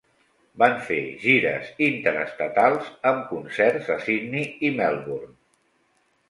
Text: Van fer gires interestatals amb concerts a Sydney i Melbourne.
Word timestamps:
Van 0.61 0.71
fer 0.85 0.95
gires 1.25 1.67
interestatals 1.87 2.87
amb 3.11 3.21
concerts 3.35 3.93
a 3.97 3.99
Sydney 4.07 4.49
i 4.71 4.75
Melbourne. 4.81 5.31